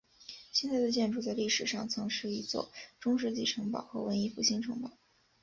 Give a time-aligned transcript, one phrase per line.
[0.51, 4.89] 现在的建筑在历史上曾是一座中世纪城堡和文艺复兴城堡。